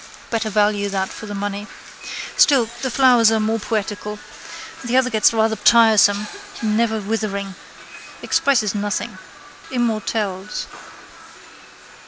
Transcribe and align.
Better 0.31 0.49
value 0.49 0.89
that 0.89 1.09
for 1.09 1.27
the 1.27 1.35
money. 1.35 1.67
Still, 2.35 2.67
the 2.81 2.89
flowers 2.89 3.31
are 3.31 3.39
more 3.39 3.59
poetical. 3.59 4.17
The 4.83 4.97
other 4.97 5.11
gets 5.11 5.31
rather 5.31 5.55
tiresome, 5.55 6.25
never 6.63 6.99
withering. 6.99 7.53
Expresses 8.23 8.73
nothing. 8.73 9.19
Immortelles. 9.69 10.65